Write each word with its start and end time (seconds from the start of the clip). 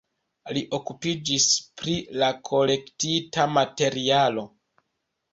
Li 0.57 0.61
okupiĝis 0.75 1.43
pri 1.81 1.93
la 2.21 2.29
kolektita 2.49 3.45
materialo. 3.59 4.47